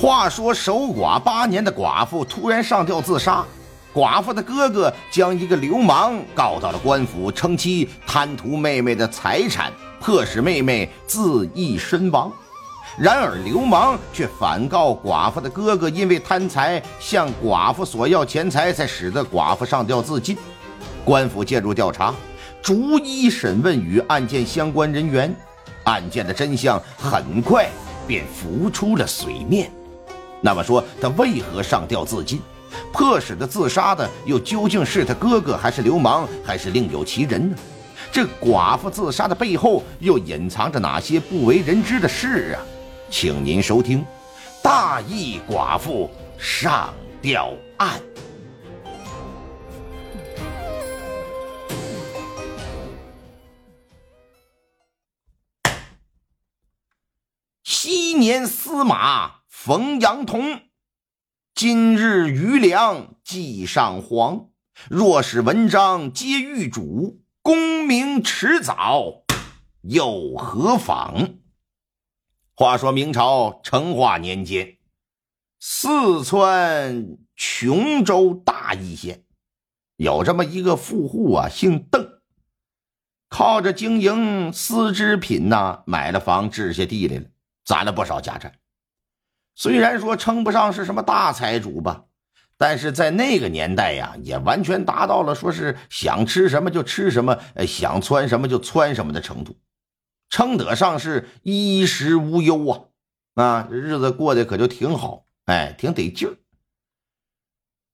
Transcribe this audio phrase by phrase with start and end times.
[0.00, 3.44] 话说守寡八年的寡妇突然上吊自杀，
[3.92, 12.32] 寡妇的哥哥将一个流氓告到了官府，称其贪图妹妹的财产，迫使妹妹自缢身亡。
[12.96, 20.34] 然而流氓却反告寡妇的哥哥，因为贪财向寡妇索要钱财，才使得寡妇上吊自尽。
[21.04, 22.14] 官府介入调查，
[22.62, 25.30] 逐一审问与案件相关人员，
[25.84, 27.68] 案件的真相很快
[28.06, 29.70] 便浮出了水面。
[30.40, 32.40] 那么说，他为何上吊自尽？
[32.92, 37.56] 迫使他自杀的又究竟是他哥哥，还是流氓，还是另有其人呢？
[38.12, 42.62] 这寡妇自杀的背后又隐藏着哪些不为人知的事啊？
[43.10, 44.00] 请您收听
[44.62, 46.08] 《大义寡妇
[46.38, 47.98] 上吊案》。
[57.64, 60.62] 昔年司马冯阳童，
[61.54, 64.48] 今日余粮寄上皇。
[64.88, 69.24] 若是文章皆玉主，功名迟早
[69.82, 71.40] 又何妨？
[72.54, 74.78] 话说明朝成化年间，
[75.58, 79.26] 四川琼州大邑县
[79.96, 82.22] 有这么一个富户啊，姓邓，
[83.28, 87.26] 靠着经营丝织品呐，买了房，置下地来了，
[87.62, 88.54] 攒了不少家产。
[89.60, 92.06] 虽然说称不上是什么大财主吧，
[92.56, 99.54] 但是在那个年代呀，也完全达到了说是想吃什么就吃什么，想穿什么就穿什么的程度。
[100.30, 102.80] 称得上是衣食无忧啊！
[103.34, 106.36] 啊，日子过得可就挺好，哎，挺得劲儿。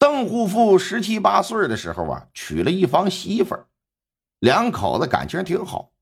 [0.00, 3.68] 邓户富十七八岁的时候啊，娶了一房媳妇儿，
[4.40, 5.92] 两口子感情挺好。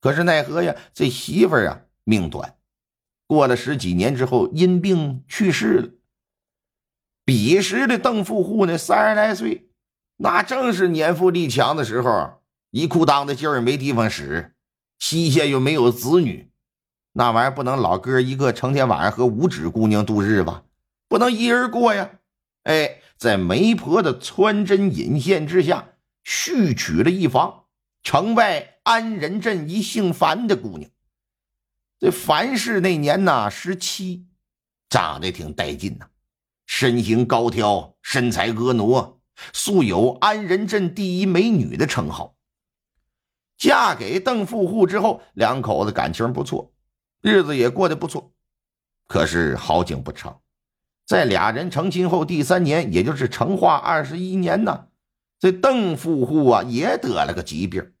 [0.00, 2.56] 可是奈何呀，这媳妇儿啊命短，
[3.26, 5.88] 过了十几年之后因病去世了。
[7.24, 9.68] 彼时的邓富户呢，三十来岁，
[10.16, 12.40] 那正是年富力强的时候，
[12.70, 14.52] 一裤裆的劲儿没地方使。
[14.98, 16.50] 西县又没有子女，
[17.12, 20.62] 那玩意儿不能老哥一个成天晚上和五指姑娘度日吧？
[21.08, 22.10] 不能一人过呀！
[22.62, 25.88] 哎，在媒婆的穿针引线之下，
[26.24, 27.64] 续娶了一房
[28.02, 30.90] 城外安仁镇一姓樊的姑娘。
[31.98, 34.26] 这樊氏那年呐十七，
[34.90, 36.06] 长得挺带劲呐，
[36.66, 39.18] 身形高挑，身材婀娜，
[39.54, 42.36] 素有安仁镇第一美女的称号。
[43.56, 46.74] 嫁给邓富户之后，两口子感情不错，
[47.22, 48.34] 日子也过得不错。
[49.06, 50.42] 可是好景不长，
[51.06, 54.88] 在俩人成亲后第三年，也就是成化二十一年呢，
[55.38, 57.92] 这邓富户啊也得了个疾病，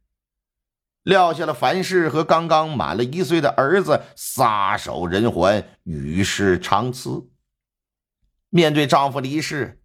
[1.06, 7.28] 撂下了樊氏和刚刚满了一岁的儿子，撒手人寰，与世长辞。
[8.50, 9.80] 面对丈夫离世，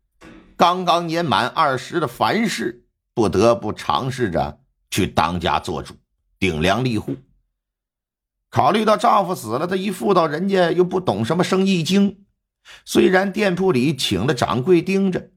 [0.58, 4.62] 刚刚年满二十的樊氏不得不尝试着。
[4.90, 5.94] 去当家做主，
[6.40, 7.16] 顶梁立户。
[8.50, 12.26] 考虑到丈夫死了，她一妇道人家又不懂什么生意经。
[12.84, 15.30] 虽然店铺里请了掌柜盯着，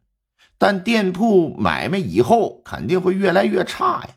[0.56, 4.08] 但店铺买卖以后肯定会越来越差呀。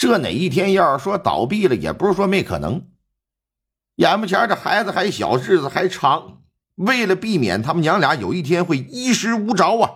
[0.00, 2.88] 这哪一天要是说倒闭了，也不是说没可能。
[3.96, 6.40] 眼目前这孩子还小，日子还长，
[6.76, 9.90] 为了避免他们娘俩有一天会衣食无着啊，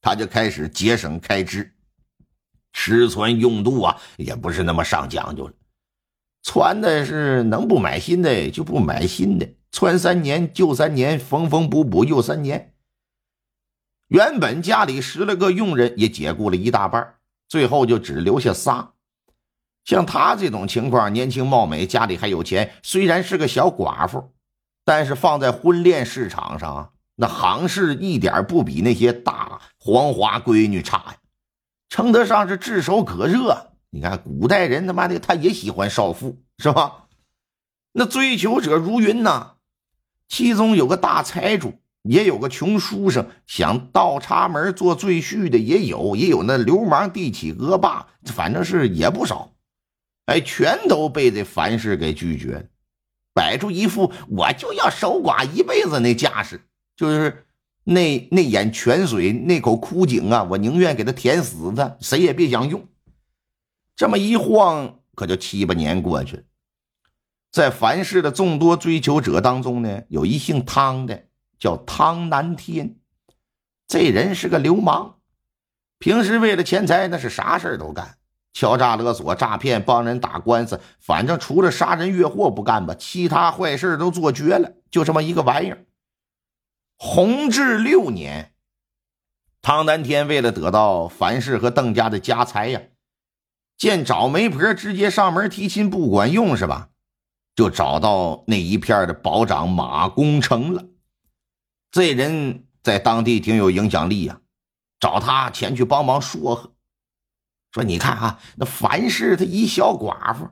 [0.00, 1.74] 他就开始节省开支。
[2.72, 5.54] 吃穿用度啊，也不是那么上讲究了。
[6.44, 12.74] 穿的是能不买新的就不买新的，穿三年旧三年，缝缝补补又三年。
[14.06, 17.16] 原本家里十来个佣人也解雇了一大半，
[17.48, 18.94] 最后就只留下仨。
[19.90, 24.30] 像他这种情况，年轻貌美，家里还有钱，虽然是个小寡妇，
[24.84, 31.16] 但是放在婚恋市场上，那行势一点不比那些大黄花闺女差呀。
[31.88, 33.72] 称得上是炙手可热。
[33.90, 37.06] 你看，古代人他妈的他也喜欢少妇，是吧？
[37.90, 39.54] 那追求者如云呐，
[40.28, 49.50] 其中有个大财主，也有个穷书生，想倒插门做赘婿的也有，也有那流氓地痞恶霸，反正是也不少。
[50.30, 52.68] 哎，全都被这樊氏给拒绝，
[53.34, 56.60] 摆出一副我就要守寡一辈子那架势，
[56.96, 57.46] 就是。
[57.82, 62.86] 那那眼泉水，那口枯井啊，我宁愿给他填死他，谁也别想用。
[63.96, 66.42] 这么一晃，可就七八年过去了。
[67.50, 71.24] 在樊氏的众多追求者当中呢，有一姓汤的，
[71.58, 72.96] 叫汤南天。
[73.88, 75.16] 这人是个流氓，
[75.98, 78.18] 平时为了钱财，那是啥事都干，
[78.52, 84.72] 敲诈勒索、诈骗、帮人打官司，反正除了杀人越货不干吧，其他坏事都做绝了。
[84.90, 85.86] 就这么一个玩意儿。
[86.96, 88.52] 弘治六年，
[89.62, 92.82] 汤南天为了得到樊氏和邓家的家财呀，
[93.78, 96.88] 见找媒婆直接上门提亲不管用是吧？
[97.56, 100.84] 就找到那一片的保长马公成了。
[101.90, 104.40] 这人在当地挺有影响力呀，
[104.98, 106.72] 找他前去帮忙说和，
[107.72, 110.48] 说你看啊，那樊氏他一小寡妇，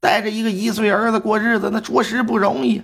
[0.00, 2.82] 带着一个一岁儿子过日子，那着实不容易。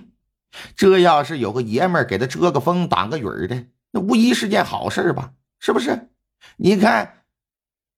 [0.75, 5.31] 这要是有个爷们儿给他遮个风、挡个雨的，那无疑是件好事吧？
[5.59, 6.09] 是不是？
[6.57, 7.23] 你看，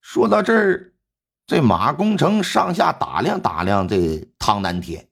[0.00, 0.92] 说到这儿，
[1.46, 5.08] 这马工程上下打量打量这汤南天，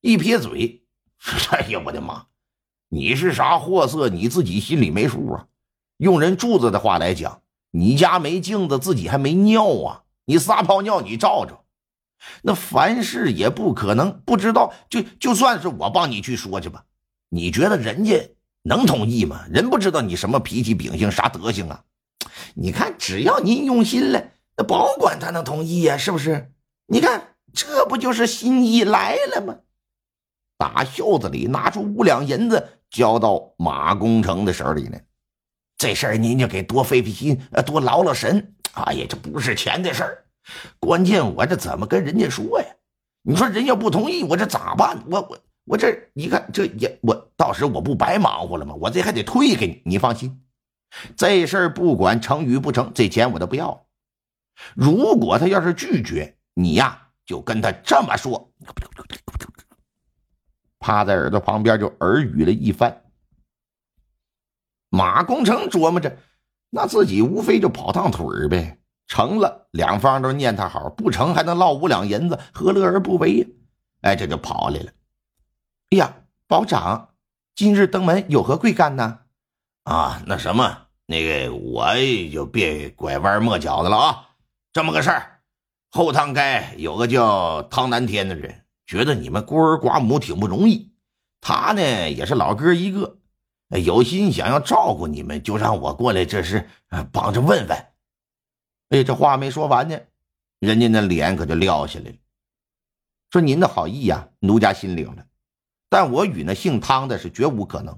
[0.00, 0.82] 一撇嘴
[1.52, 2.26] ：“哎呀，我的妈！
[2.88, 4.08] 你是啥货色？
[4.08, 5.46] 你自己心里没数啊？
[5.98, 10.02] 用人柱子的话来讲，你家没镜子，自己还没尿啊？
[10.24, 11.64] 你撒泡尿，你照照。”
[12.42, 16.84] 那凡事也不可能不知道，就就算是我帮你去说去吧，
[17.30, 19.46] 你觉得人家能同意吗？
[19.50, 21.82] 人不知道你什么脾气秉性啥德行啊？
[22.54, 24.22] 你看，只要您用心了，
[24.56, 26.52] 那保管他能同意呀，是不是？
[26.86, 29.56] 你看，这不就是心意来了吗？
[30.58, 34.98] 打袖子里拿出五两银子，交到马工程的手里呢。
[35.80, 38.54] 这事儿您就给多费费心，多劳劳神。
[38.74, 40.24] 哎呀，这不是钱的事儿。
[40.78, 42.66] 关键我这怎么跟人家说呀？
[43.22, 45.02] 你说人要不同意，我这咋办？
[45.10, 48.74] 我我我这你看这也我到时我不白忙活了吗？
[48.74, 49.80] 我这还得退给你。
[49.86, 50.42] 你放心，
[51.16, 53.86] 这事儿不管成与不成，这钱我都不要。
[54.74, 58.52] 如果他要是拒绝，你呀就跟他这么说。
[60.78, 62.94] 趴在耳朵旁边就耳语了一番。
[65.00, 66.14] 马工程琢磨着，
[66.68, 68.76] 那自己无非就跑趟腿呗。
[69.06, 73.46] 成了，两方都念他好；不成，还能落五两银子，何乐而不为呀？
[74.02, 74.92] 哎，这就跑来了。
[75.88, 76.14] 哎呀，
[76.46, 77.08] 保长，
[77.54, 79.20] 今日登门有何贵干呢？
[79.84, 80.76] 啊，那什么，
[81.06, 81.86] 那个我
[82.30, 84.28] 就别拐弯抹角的了啊。
[84.70, 85.40] 这么个事儿，
[85.88, 90.92] 后堂街有个叫汤南天的人，觉得你们孤儿寡母挺不容易，
[91.40, 93.16] 他呢也是老哥一个，
[93.78, 96.68] 有心想要照顾你们，就让我过来，这是
[97.12, 97.86] 帮着问问。
[98.88, 99.98] 哎，这话没说完呢，
[100.58, 102.16] 人家那脸可就撂下来了。
[103.30, 105.24] 说：“您的好意呀，奴家心领了，
[105.88, 107.96] 但我与那姓汤的是绝无可能，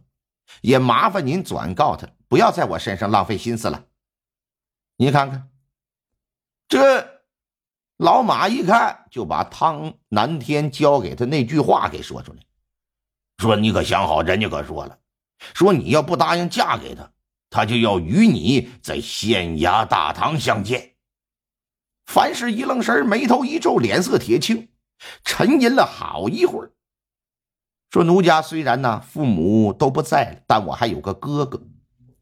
[0.60, 3.86] 也麻烦您转告他，不要在我身上浪费心思了。”
[4.98, 5.48] 你看看，
[6.68, 7.22] 这
[7.96, 12.40] 老马一看就把汤南天交给他那句话给说出来，
[13.38, 14.98] 说：“你可想好，人家可说了，
[15.54, 17.10] 说你要不答应嫁给他。”
[17.54, 20.92] 他就要与你在县衙大堂相见。
[22.06, 24.70] 樊氏一愣神，眉头一皱，脸色铁青，
[25.22, 26.72] 沉吟了好一会儿，
[27.90, 31.62] 说：“奴家虽然呢父母都不在了，但我还有个哥哥，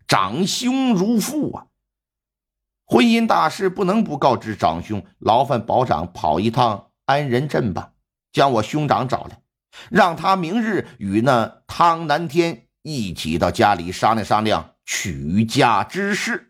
[0.08, 1.66] 长兄如父啊。
[2.84, 7.92] 婚姻大事不能不告知长兄，劳烦保长跑一趟安仁镇吧，
[8.32, 9.40] 将我兄长找来，
[9.90, 16.49] 让他明日与那汤南天一起到家里商量商量。”娶家之事。